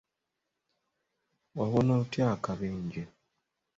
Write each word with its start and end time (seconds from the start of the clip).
Wawona 1.57 1.91
otya 2.01 2.25
akabenje? 2.35 3.03